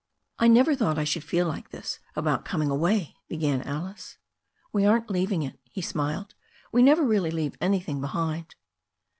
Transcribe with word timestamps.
"I 0.39 0.47
never 0.47 0.73
thought 0.73 0.97
I 0.97 1.03
should 1.03 1.23
feel 1.23 1.45
like 1.47 1.69
this 1.69 1.99
about 2.15 2.43
coming 2.43 2.71
away," 2.71 3.13
began 3.27 3.61
Alice. 3.61 4.17
"We 4.73 4.83
are 4.83 4.97
not 4.97 5.11
leaving 5.11 5.43
it," 5.43 5.59
he 5.69 5.81
smiled. 5.83 6.33
"We 6.71 6.81
never 6.81 7.05
really 7.05 7.29
leave 7.29 7.53
anything 7.61 8.01
behind." 8.01 8.55